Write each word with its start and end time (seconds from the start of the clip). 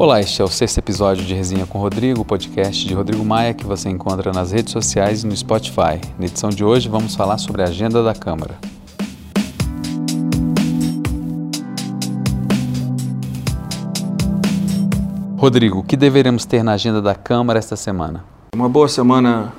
Olá, 0.00 0.18
este 0.18 0.40
é 0.40 0.44
o 0.46 0.48
sexto 0.48 0.78
episódio 0.78 1.26
de 1.26 1.34
Resenha 1.34 1.66
com 1.66 1.78
Rodrigo, 1.78 2.24
podcast 2.24 2.88
de 2.88 2.94
Rodrigo 2.94 3.22
Maia 3.22 3.52
que 3.52 3.66
você 3.66 3.90
encontra 3.90 4.32
nas 4.32 4.50
redes 4.50 4.72
sociais 4.72 5.22
e 5.22 5.26
no 5.26 5.36
Spotify. 5.36 6.00
Na 6.18 6.24
edição 6.24 6.48
de 6.48 6.64
hoje 6.64 6.88
vamos 6.88 7.14
falar 7.14 7.36
sobre 7.36 7.60
a 7.60 7.66
agenda 7.66 8.02
da 8.02 8.14
Câmara. 8.14 8.58
Rodrigo, 15.36 15.80
o 15.80 15.84
que 15.84 15.98
deveremos 15.98 16.46
ter 16.46 16.62
na 16.62 16.72
agenda 16.72 17.02
da 17.02 17.14
Câmara 17.14 17.58
esta 17.58 17.76
semana? 17.76 18.24
Uma 18.54 18.70
boa 18.70 18.88
semana 18.88 19.52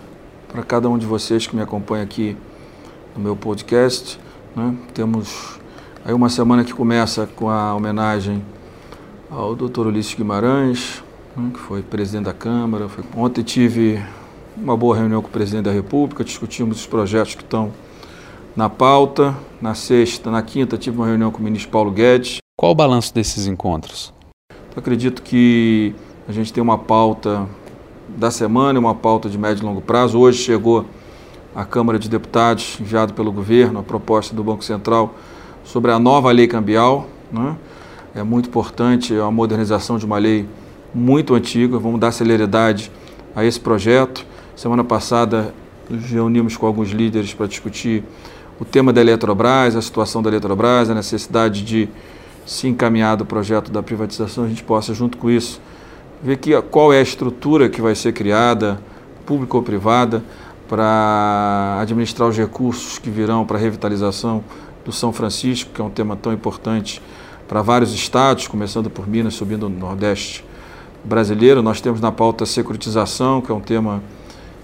para 0.52 0.64
cada 0.64 0.90
um 0.90 0.98
de 0.98 1.06
vocês 1.06 1.46
que 1.46 1.56
me 1.56 1.62
acompanha 1.62 2.04
aqui 2.04 2.36
no 3.16 3.22
meu 3.22 3.36
podcast. 3.36 4.20
Né? 4.56 4.76
Temos 4.92 5.60
aí 6.04 6.16
uma 6.16 6.30
semana 6.30 6.64
que 6.64 6.74
começa 6.74 7.28
com 7.28 7.48
a 7.48 7.76
homenagem 7.76 8.42
ao 9.32 9.56
Dr. 9.56 9.88
Ulisses 9.88 10.14
Guimarães, 10.14 11.02
né, 11.36 11.52
que 11.54 11.60
foi 11.60 11.82
presidente 11.82 12.26
da 12.26 12.34
Câmara. 12.34 12.88
Ontem 13.16 13.42
tive 13.42 14.04
uma 14.58 14.76
boa 14.76 14.98
reunião 14.98 15.22
com 15.22 15.30
o 15.30 15.32
presidente 15.32 15.64
da 15.64 15.72
República, 15.72 16.22
discutimos 16.24 16.82
os 16.82 16.86
projetos 16.86 17.36
que 17.36 17.42
estão 17.42 17.72
na 18.56 18.70
pauta. 18.70 19.34
Na 19.62 19.74
sexta, 19.74 20.30
na 20.30 20.42
quinta, 20.42 20.78
tive 20.78 20.98
uma 20.98 21.08
reunião 21.08 21.32
com 21.32 21.40
o 21.40 21.44
ministro 21.44 21.72
Paulo 21.72 21.92
Guedes. 21.92 22.40
Qual 22.60 22.74
o 22.74 22.76
balanço 22.76 23.14
desses 23.14 23.48
encontros? 23.48 24.14
Eu 24.50 24.80
acredito 24.80 25.22
que 25.22 25.96
a 26.28 26.32
gente 26.32 26.52
tem 26.52 26.62
uma 26.62 26.78
pauta 26.78 27.48
da 28.10 28.30
semana 28.30 28.78
uma 28.78 28.94
pauta 28.94 29.30
de 29.30 29.38
médio 29.38 29.64
e 29.64 29.66
longo 29.66 29.80
prazo. 29.82 30.20
Hoje 30.20 30.40
chegou 30.40 30.86
à 31.56 31.64
Câmara 31.64 31.98
de 31.98 32.10
Deputados, 32.10 32.78
enviado 32.82 33.14
pelo 33.14 33.32
governo, 33.32 33.80
a 33.80 33.84
proposta 33.84 34.36
do 34.36 34.44
Banco 34.44 34.64
Central 34.64 35.16
sobre 35.64 35.92
a 35.92 36.00
nova 36.00 36.30
lei 36.32 36.48
cambial. 36.48 37.08
Né? 37.32 37.56
É 38.14 38.24
muito 38.24 38.50
importante 38.50 39.16
a 39.16 39.32
modernização 39.32 39.98
de 39.98 40.06
uma 40.06 40.18
lei 40.18 40.46
muito 40.94 41.34
antiga. 41.34 41.80
Vamos 41.80 42.00
dar 42.00 42.12
celeridade 42.12 42.92
a 43.34 43.46
esse 43.46 43.60
projeto. 43.60 44.26
Semana 44.54 44.84
passada 44.84 45.54
nos 45.90 46.04
reunimos 46.10 46.58
com 46.58 46.66
alguns 46.66 46.90
líderes 46.90 47.34
para 47.34 47.48
discutir 47.48 48.04
o 48.60 48.66
tema 48.66 48.92
da 48.92 49.00
Eletrobras, 49.00 49.78
a 49.78 49.82
situação 49.82 50.22
da 50.22 50.30
Eletrobras, 50.30 50.90
a 50.90 50.94
necessidade 50.94 51.64
de 51.64 51.88
se 52.46 52.68
encaminhar 52.68 53.16
do 53.16 53.26
projeto 53.26 53.72
da 53.72 53.82
privatização, 53.82 54.44
a 54.44 54.48
gente 54.48 54.64
possa, 54.64 54.94
junto 54.94 55.18
com 55.18 55.30
isso, 55.30 55.62
ver 56.22 56.38
que, 56.38 56.60
qual 56.64 56.92
é 56.92 57.00
a 57.00 57.02
estrutura 57.02 57.70
que 57.70 57.82
vai 57.82 57.96
ser 57.96 58.12
criada, 58.12 58.80
pública 59.26 59.56
ou 59.56 59.64
privada, 59.64 60.24
para 60.68 61.78
administrar 61.82 62.28
os 62.28 62.38
recursos 62.38 63.00
que 63.00 63.10
virão 63.10 63.46
para 63.46 63.58
a 63.58 63.60
revitalização 63.60 64.44
do 64.84 64.92
São 64.92 65.14
Francisco, 65.14 65.72
que 65.74 65.82
é 65.82 65.84
um 65.84 65.90
tema 65.90 66.16
tão 66.16 66.34
importante 66.34 67.02
para 67.52 67.62
vários 67.62 67.94
estados, 67.94 68.48
começando 68.48 68.90
por 68.90 69.06
Minas, 69.06 69.34
subindo 69.34 69.68
no 69.68 69.78
Nordeste 69.78 70.42
brasileiro. 71.04 71.62
Nós 71.62 71.82
temos 71.82 72.00
na 72.00 72.10
pauta 72.10 72.46
a 72.46 72.48
securitização, 72.48 73.42
que 73.42 73.52
é 73.52 73.54
um 73.54 73.60
tema 73.60 74.02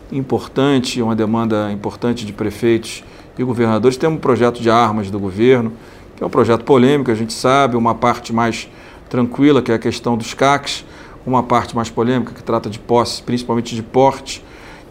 importante, 0.09 1.01
uma 1.01 1.13
demanda 1.13 1.69
importante 1.69 2.25
de 2.25 2.31
prefeitos 2.31 3.03
e 3.37 3.43
governadores. 3.43 3.97
Temos 3.97 4.15
um 4.17 4.21
projeto 4.21 4.61
de 4.61 4.69
armas 4.69 5.11
do 5.11 5.19
governo, 5.19 5.73
que 6.15 6.23
é 6.23 6.25
um 6.25 6.29
projeto 6.29 6.63
polêmico, 6.63 7.11
a 7.11 7.13
gente 7.13 7.33
sabe, 7.33 7.75
uma 7.75 7.93
parte 7.93 8.31
mais 8.31 8.69
tranquila, 9.09 9.61
que 9.61 9.69
é 9.69 9.75
a 9.75 9.79
questão 9.79 10.15
dos 10.15 10.33
CACs, 10.33 10.85
uma 11.25 11.43
parte 11.43 11.75
mais 11.75 11.89
polêmica, 11.89 12.31
que 12.33 12.41
trata 12.41 12.69
de 12.69 12.79
posse, 12.79 13.21
principalmente 13.21 13.75
de 13.75 13.83
porte, 13.83 14.41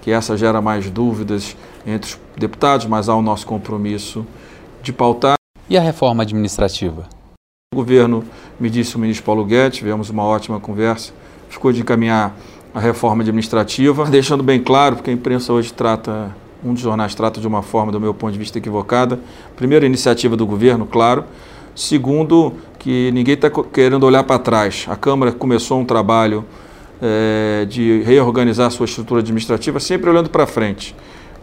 que 0.02 0.10
essa 0.10 0.36
gera 0.36 0.60
mais 0.60 0.90
dúvidas 0.90 1.56
entre 1.86 2.10
os 2.10 2.18
deputados, 2.36 2.84
mas 2.84 3.08
há 3.08 3.14
o 3.14 3.22
nosso 3.22 3.46
compromisso 3.46 4.26
de 4.82 4.92
pautar. 4.92 5.36
E 5.66 5.78
a 5.78 5.80
reforma 5.80 6.24
administrativa? 6.24 7.16
O 7.72 7.76
governo 7.76 8.24
me 8.60 8.70
disse 8.70 8.94
o 8.94 8.98
ministro 8.98 9.26
Paulo 9.26 9.44
Guedes, 9.44 9.78
tivemos 9.78 10.08
uma 10.08 10.22
ótima 10.22 10.60
conversa, 10.60 11.12
ficou 11.48 11.72
de 11.72 11.80
encaminhar 11.80 12.34
a 12.72 12.78
reforma 12.78 13.24
administrativa, 13.24 14.04
deixando 14.06 14.40
bem 14.40 14.62
claro, 14.62 14.94
porque 14.94 15.10
a 15.10 15.12
imprensa 15.12 15.52
hoje 15.52 15.74
trata, 15.74 16.34
um 16.64 16.72
dos 16.72 16.80
jornais 16.80 17.12
trata 17.14 17.40
de 17.40 17.46
uma 17.46 17.62
forma, 17.62 17.90
do 17.90 18.00
meu 18.00 18.14
ponto 18.14 18.32
de 18.32 18.38
vista, 18.38 18.56
equivocada. 18.56 19.18
Primeiro, 19.56 19.84
iniciativa 19.84 20.36
do 20.36 20.46
governo, 20.46 20.86
claro. 20.86 21.24
Segundo, 21.74 22.54
que 22.78 23.10
ninguém 23.12 23.34
está 23.34 23.50
querendo 23.50 24.04
olhar 24.06 24.22
para 24.22 24.38
trás. 24.38 24.86
A 24.88 24.94
Câmara 24.94 25.32
começou 25.32 25.80
um 25.80 25.84
trabalho 25.84 26.44
é, 27.02 27.66
de 27.68 28.00
reorganizar 28.06 28.70
sua 28.70 28.86
estrutura 28.86 29.20
administrativa, 29.20 29.80
sempre 29.80 30.08
olhando 30.08 30.30
para 30.30 30.46
frente. 30.46 30.94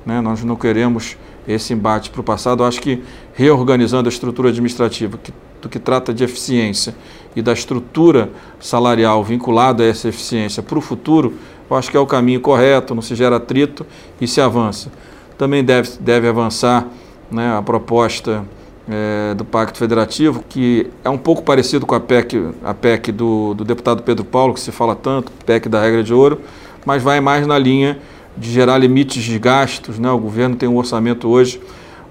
Né? 0.06 0.22
Nós 0.22 0.41
não 0.41 0.56
queremos 0.56 1.17
esse 1.47 1.73
embate 1.73 2.09
para 2.09 2.21
o 2.21 2.23
passado. 2.23 2.63
Eu 2.63 2.67
acho 2.67 2.81
que 2.81 3.03
reorganizando 3.33 4.07
a 4.07 4.11
estrutura 4.11 4.49
administrativa, 4.49 5.17
que 5.17 5.33
do 5.63 5.69
que 5.69 5.79
trata 5.79 6.13
de 6.13 6.23
eficiência 6.23 6.93
e 7.35 7.41
da 7.41 7.53
estrutura 7.53 8.29
salarial 8.59 9.23
vinculada 9.23 9.81
a 9.81 9.87
essa 9.87 10.09
eficiência 10.09 10.61
para 10.61 10.77
o 10.77 10.81
futuro, 10.81 11.33
eu 11.69 11.77
acho 11.77 11.89
que 11.89 11.97
é 11.97 11.99
o 11.99 12.05
caminho 12.05 12.41
correto, 12.41 12.93
não 12.93 13.01
se 13.01 13.15
gera 13.15 13.37
atrito 13.37 13.85
e 14.19 14.27
se 14.27 14.41
avança. 14.41 14.91
Também 15.37 15.63
deve, 15.63 15.89
deve 15.99 16.27
avançar 16.27 16.85
né, 17.31 17.57
a 17.57 17.61
proposta 17.61 18.43
é, 18.87 19.33
do 19.33 19.45
Pacto 19.45 19.79
Federativo, 19.79 20.43
que 20.47 20.87
é 21.03 21.09
um 21.09 21.17
pouco 21.17 21.41
parecido 21.41 21.85
com 21.85 21.95
a 21.95 21.99
PEC, 21.99 22.49
a 22.63 22.73
PEC 22.73 23.11
do, 23.13 23.53
do 23.53 23.63
deputado 23.63 24.03
Pedro 24.03 24.25
Paulo, 24.25 24.53
que 24.53 24.59
se 24.59 24.71
fala 24.71 24.95
tanto, 24.95 25.31
PEC 25.45 25.69
da 25.69 25.81
regra 25.81 26.03
de 26.03 26.13
ouro, 26.13 26.41
mas 26.85 27.01
vai 27.01 27.21
mais 27.21 27.47
na 27.47 27.57
linha 27.57 27.97
de 28.38 28.51
gerar 28.51 28.77
limites 28.77 29.23
de 29.23 29.38
gastos. 29.39 29.99
Né? 29.99 30.09
O 30.09 30.17
governo 30.17 30.55
tem 30.55 30.67
um 30.69 30.77
orçamento 30.77 31.27
hoje 31.27 31.59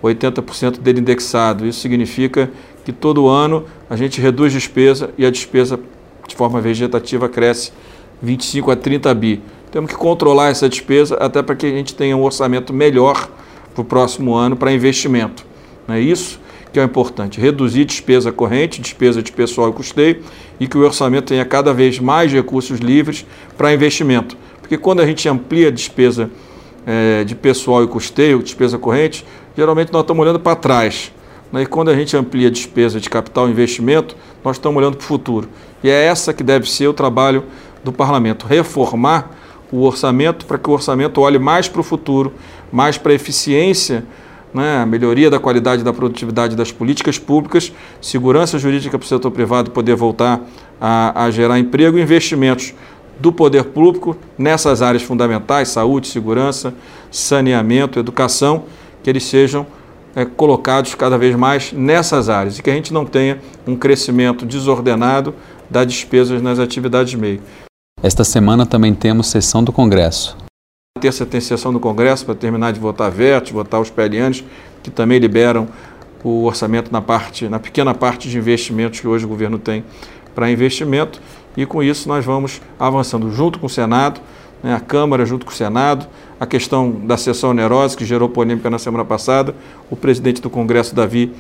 80% 0.03 0.79
dele 0.81 1.01
indexado. 1.01 1.67
Isso 1.67 1.81
significa 1.81 2.51
que 2.85 2.93
todo 2.93 3.29
ano 3.29 3.65
a 3.89 3.97
gente 3.97 4.21
reduz 4.21 4.53
despesa 4.53 5.11
e 5.17 5.25
a 5.25 5.31
despesa 5.31 5.79
de 6.27 6.35
forma 6.35 6.61
vegetativa 6.61 7.29
cresce 7.29 7.73
25 8.21 8.71
a 8.71 8.77
30 8.77 9.15
bi. 9.15 9.41
Temos 9.71 9.91
que 9.91 9.97
controlar 9.97 10.51
essa 10.51 10.69
despesa 10.69 11.17
até 11.17 11.43
para 11.43 11.55
que 11.55 11.67
a 11.67 11.71
gente 11.71 11.95
tenha 11.95 12.17
um 12.17 12.23
orçamento 12.23 12.73
melhor 12.73 13.29
para 13.75 13.83
o 13.83 13.85
próximo 13.85 14.35
ano 14.35 14.57
para 14.57 14.73
investimento. 14.73 15.47
É 15.89 15.99
isso 15.99 16.41
que 16.73 16.81
é 16.81 16.83
importante, 16.83 17.39
reduzir 17.39 17.85
despesa 17.85 18.33
corrente, 18.33 18.81
despesa 18.81 19.23
de 19.23 19.31
pessoal 19.31 19.69
e 19.69 19.73
custeio 19.73 20.23
e 20.59 20.67
que 20.67 20.79
o 20.79 20.81
orçamento 20.81 21.27
tenha 21.27 21.45
cada 21.45 21.73
vez 21.73 21.99
mais 21.99 22.33
recursos 22.33 22.81
livres 22.81 23.27
para 23.59 23.75
investimento. 23.75 24.37
Porque 24.63 24.79
quando 24.79 25.01
a 25.01 25.07
gente 25.07 25.29
amplia 25.29 25.69
a 25.69 25.71
despesa 25.71 26.31
é, 26.87 27.25
de 27.25 27.35
pessoal 27.35 27.85
e 27.85 27.87
custeio, 27.87 28.43
despesa 28.43 28.79
corrente, 28.79 29.27
geralmente 29.55 29.93
nós 29.93 30.03
estamos 30.03 30.23
olhando 30.23 30.41
para 30.41 30.57
trás. 30.57 31.13
Né? 31.53 31.63
E 31.63 31.67
quando 31.67 31.91
a 31.91 31.95
gente 31.95 32.17
amplia 32.17 32.49
a 32.49 32.51
despesa 32.51 32.99
de 32.99 33.11
capital 33.11 33.49
e 33.49 33.51
investimento, 33.51 34.17
nós 34.43 34.57
estamos 34.57 34.81
olhando 34.81 34.97
para 34.97 35.05
o 35.05 35.07
futuro. 35.07 35.49
E 35.85 35.91
é 35.91 36.05
essa 36.05 36.33
que 36.33 36.43
deve 36.43 36.71
ser 36.71 36.89
o 36.89 36.95
trabalho 36.95 37.45
do 37.85 37.93
parlamento: 37.93 38.47
reformar 38.47 39.31
o 39.71 39.83
orçamento 39.83 40.47
para 40.47 40.59
que 40.59 40.71
o 40.71 40.73
orçamento 40.73 41.21
olhe 41.21 41.39
mais 41.39 41.69
para 41.69 41.81
o 41.81 41.85
futuro, 41.85 42.33
mais 42.71 42.97
para 42.97 43.13
a 43.13 43.15
eficiência, 43.15 44.05
né? 44.53 44.85
melhoria 44.87 45.31
da 45.31 45.39
qualidade 45.39 45.83
da 45.83 45.93
produtividade 45.93 46.55
das 46.57 46.71
políticas 46.71 47.19
públicas, 47.19 47.73
segurança 48.01 48.59
jurídica 48.59 48.99
para 48.99 49.05
o 49.05 49.09
setor 49.09 49.31
privado 49.31 49.71
poder 49.71 49.97
voltar 49.97 50.41
a, 50.81 51.25
a 51.25 51.31
gerar 51.31 51.59
emprego 51.59 51.99
e 51.99 52.03
investimentos 52.03 52.75
do 53.23 53.33
poder 53.33 53.67
público 53.67 54.17
nessas 54.37 54.83
áreas 54.83 55.05
fundamentais, 55.05 55.69
saúde, 55.69 56.09
segurança, 56.09 56.75
saneamento, 57.09 58.01
educação, 58.01 58.65
que 59.01 59.09
eles 59.09 59.23
sejam 59.23 59.65
é, 60.17 60.25
colocados 60.25 60.97
cada 60.97 61.17
vez 61.17 61.37
mais 61.37 61.73
nessas 61.73 62.29
áreas 62.29 62.59
e 62.59 62.63
que 62.63 62.69
a 62.69 62.75
gente 62.75 62.93
não 62.93 63.07
tenha 63.07 63.39
um 63.65 63.77
crescimento 63.77 64.45
desordenado 64.45 65.33
das 65.71 65.87
despesas 65.87 66.43
nas 66.43 66.59
atividades 66.59 67.15
meio. 67.15 67.41
Esta 68.03 68.25
semana 68.25 68.67
também 68.67 68.93
temos 68.93 69.29
sessão 69.29 69.63
do 69.63 69.73
Congresso. 69.73 70.37
Na 70.97 71.01
terça 71.01 71.25
tem 71.25 71.41
sessão 71.41 71.73
do 71.73 71.79
Congresso 71.79 72.27
para 72.27 72.35
terminar 72.35 72.73
de 72.73 72.81
votar 72.81 73.09
VET, 73.09 73.53
votar 73.53 73.81
os 73.81 73.89
PLNs, 73.89 74.45
que 74.83 74.91
também 74.91 75.21
liberam 75.21 75.69
o 76.25 76.45
orçamento 76.45 76.91
na 76.91 77.01
parte, 77.01 77.49
na 77.49 77.61
pequena 77.61 77.95
parte 77.95 78.29
de 78.29 78.37
investimentos 78.37 78.99
que 78.99 79.07
hoje 79.07 79.25
o 79.25 79.29
governo 79.29 79.61
tem 79.61 79.85
para 80.35 80.51
investimento 80.51 81.21
e 81.57 81.67
com 81.67 81.83
isso 81.83 82.09
nós 82.09 82.25
vamos 82.25 82.61
avançando 82.79 83.31
junto 83.31 83.59
com 83.59 83.67
o 83.67 83.71
Senado, 83.71 84.21
né, 84.63 84.75
a 84.75 84.81
Câmara 84.81 85.27
junto 85.27 85.45
com 85.45 85.53
o 85.53 85.55
Senado, 85.55 86.07
a 86.39 86.47
questão 86.47 86.91
da 86.91 87.17
sessão 87.17 87.51
onerosa 87.51 87.97
que 87.97 88.05
gerou 88.05 88.29
polêmica 88.29 88.71
na 88.71 88.79
semana 88.79 89.05
passada, 89.05 89.55
o 89.91 89.97
presidente 89.97 90.41
do 90.41 90.49
Congresso, 90.49 90.95
Davi, 90.95 91.33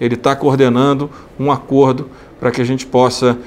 ele 0.00 0.14
está 0.14 0.34
coordenando 0.34 1.10
um 1.38 1.52
acordo 1.52 2.08
para 2.38 2.50
que 2.50 2.60
a 2.60 2.64
gente 2.64 2.86
possa, 2.86 3.38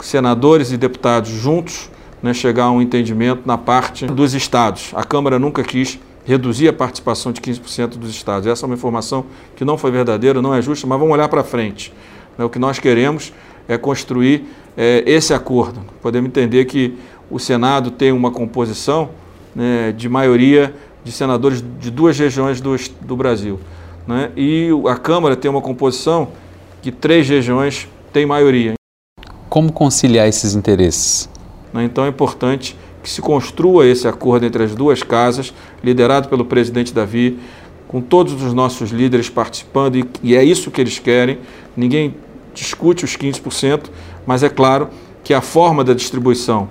senadores 0.00 0.70
e 0.70 0.76
deputados 0.76 1.30
juntos, 1.30 1.90
né, 2.22 2.34
chegar 2.34 2.64
a 2.64 2.70
um 2.70 2.82
entendimento 2.82 3.42
na 3.46 3.56
parte 3.56 4.06
dos 4.06 4.34
estados. 4.34 4.90
A 4.94 5.02
Câmara 5.02 5.38
nunca 5.38 5.62
quis 5.62 5.98
reduzir 6.24 6.68
a 6.68 6.72
participação 6.72 7.32
de 7.32 7.40
15% 7.40 7.96
dos 7.96 8.10
estados. 8.10 8.46
Essa 8.46 8.64
é 8.64 8.66
uma 8.66 8.74
informação 8.74 9.24
que 9.56 9.64
não 9.64 9.78
foi 9.78 9.90
verdadeira, 9.90 10.42
não 10.42 10.54
é 10.54 10.60
justa, 10.60 10.86
mas 10.86 10.98
vamos 10.98 11.14
olhar 11.14 11.28
para 11.28 11.42
frente. 11.42 11.92
Né, 12.36 12.44
o 12.44 12.50
que 12.50 12.58
nós 12.58 12.78
queremos 12.78 13.32
é 13.68 13.76
construir 13.76 14.46
é, 14.76 15.04
esse 15.06 15.34
acordo. 15.34 15.80
Podemos 16.00 16.28
entender 16.28 16.64
que 16.64 16.94
o 17.30 17.38
Senado 17.38 17.90
tem 17.90 18.10
uma 18.10 18.30
composição 18.30 19.10
né, 19.54 19.92
de 19.92 20.08
maioria 20.08 20.74
de 21.04 21.12
senadores 21.12 21.62
de 21.78 21.90
duas 21.90 22.18
regiões 22.18 22.60
do, 22.60 22.74
do 23.00 23.16
Brasil. 23.16 23.60
Né, 24.06 24.30
e 24.36 24.70
a 24.88 24.96
Câmara 24.96 25.36
tem 25.36 25.50
uma 25.50 25.60
composição 25.60 26.28
que 26.80 26.90
três 26.90 27.28
regiões 27.28 27.86
têm 28.12 28.24
maioria. 28.24 28.74
Como 29.48 29.72
conciliar 29.72 30.26
esses 30.26 30.54
interesses? 30.54 31.28
Né, 31.72 31.84
então 31.84 32.04
é 32.04 32.08
importante 32.08 32.76
que 33.02 33.10
se 33.10 33.20
construa 33.20 33.86
esse 33.86 34.08
acordo 34.08 34.46
entre 34.46 34.62
as 34.62 34.74
duas 34.74 35.02
casas, 35.02 35.52
liderado 35.82 36.28
pelo 36.28 36.44
presidente 36.44 36.92
Davi, 36.92 37.38
com 37.86 38.00
todos 38.00 38.42
os 38.42 38.52
nossos 38.52 38.90
líderes 38.90 39.30
participando, 39.30 39.96
e, 39.96 40.04
e 40.22 40.36
é 40.36 40.44
isso 40.44 40.70
que 40.70 40.80
eles 40.80 40.98
querem. 40.98 41.38
Ninguém 41.76 42.14
discute 42.58 43.04
os 43.04 43.16
15%, 43.16 43.84
mas 44.26 44.42
é 44.42 44.48
claro 44.48 44.88
que 45.22 45.32
a 45.32 45.40
forma 45.40 45.84
da 45.84 45.94
distribuição 45.94 46.68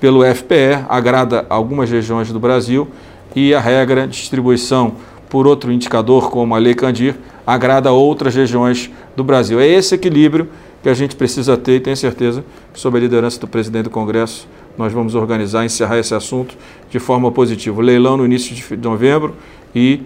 pelo 0.00 0.22
FPE 0.22 0.84
agrada 0.88 1.46
algumas 1.48 1.90
regiões 1.90 2.30
do 2.30 2.40
Brasil 2.40 2.88
e 3.34 3.54
a 3.54 3.60
regra 3.60 4.06
de 4.06 4.18
distribuição 4.18 4.96
por 5.28 5.46
outro 5.46 5.72
indicador, 5.72 6.30
como 6.30 6.54
a 6.54 6.58
Lei 6.58 6.74
Candir, 6.74 7.16
agrada 7.46 7.90
outras 7.92 8.34
regiões 8.34 8.90
do 9.16 9.24
Brasil. 9.24 9.60
É 9.60 9.66
esse 9.66 9.94
equilíbrio 9.94 10.48
que 10.82 10.88
a 10.88 10.94
gente 10.94 11.16
precisa 11.16 11.56
ter 11.56 11.76
e 11.76 11.80
tenho 11.80 11.96
certeza 11.96 12.44
que, 12.72 12.78
sob 12.78 12.98
a 12.98 13.00
liderança 13.00 13.40
do 13.40 13.48
presidente 13.48 13.84
do 13.84 13.90
Congresso, 13.90 14.46
nós 14.76 14.92
vamos 14.92 15.14
organizar 15.14 15.62
e 15.62 15.66
encerrar 15.66 15.98
esse 15.98 16.14
assunto 16.14 16.56
de 16.90 16.98
forma 16.98 17.30
positiva. 17.32 17.80
Leilão 17.80 18.16
no 18.16 18.24
início 18.24 18.54
de 18.54 18.76
novembro 18.76 19.34
e 19.74 20.02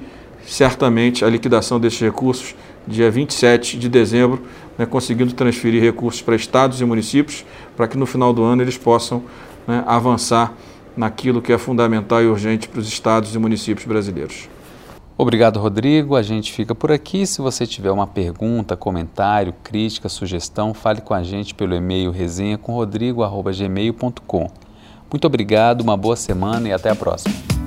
certamente 0.46 1.24
a 1.24 1.28
liquidação 1.28 1.78
desses 1.78 2.00
recursos 2.00 2.54
dia 2.88 3.10
27 3.10 3.78
de 3.78 3.88
dezembro, 3.88 4.42
né, 4.76 4.86
conseguindo 4.86 5.32
transferir 5.34 5.82
recursos 5.82 6.22
para 6.22 6.34
estados 6.34 6.80
e 6.80 6.84
municípios, 6.84 7.44
para 7.76 7.86
que 7.86 7.98
no 7.98 8.06
final 8.06 8.32
do 8.32 8.42
ano 8.42 8.62
eles 8.62 8.78
possam 8.78 9.22
né, 9.66 9.84
avançar 9.86 10.54
naquilo 10.96 11.42
que 11.42 11.52
é 11.52 11.58
fundamental 11.58 12.22
e 12.22 12.26
urgente 12.26 12.68
para 12.68 12.80
os 12.80 12.88
estados 12.88 13.34
e 13.34 13.38
municípios 13.38 13.86
brasileiros. 13.86 14.48
Obrigado, 15.16 15.58
Rodrigo. 15.58 16.14
A 16.14 16.22
gente 16.22 16.52
fica 16.52 16.74
por 16.74 16.92
aqui. 16.92 17.26
Se 17.26 17.40
você 17.40 17.66
tiver 17.66 17.90
uma 17.90 18.06
pergunta, 18.06 18.76
comentário, 18.76 19.52
crítica, 19.64 20.08
sugestão, 20.08 20.72
fale 20.72 21.00
com 21.00 21.12
a 21.12 21.22
gente 21.22 21.54
pelo 21.54 21.74
e-mail 21.74 22.10
resenha 22.10 22.56
com 22.56 22.72
rodrigo@gmail.com. 22.72 24.50
Muito 25.10 25.26
obrigado, 25.26 25.80
uma 25.80 25.96
boa 25.96 26.16
semana 26.16 26.68
e 26.68 26.72
até 26.72 26.90
a 26.90 26.94
próxima. 26.94 27.57